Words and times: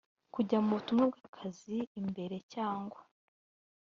kujya 0.33 0.57
mu 0.65 0.73
butumwa 0.79 1.03
bw 1.11 1.15
akazi 1.25 1.77
imbere 1.99 2.35
cyangwa 2.53 2.99